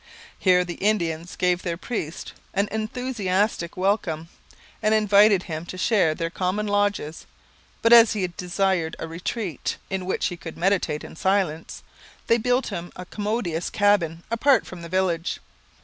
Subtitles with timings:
[0.39, 4.29] Here the Indians gave the priest an enthusiastic welcome
[4.81, 7.27] and invited him to share their common lodges;
[7.83, 11.83] but as he desired a retreat 'in which he could meditate in silence,'
[12.25, 15.39] they built him a commodious cabin apart from the village.